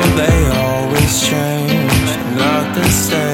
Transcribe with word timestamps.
they 0.00 0.48
always 0.48 1.22
change, 1.22 2.06
not 2.36 2.74
the 2.74 2.84
same. 2.84 3.31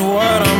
what 0.00 0.46
I 0.46 0.51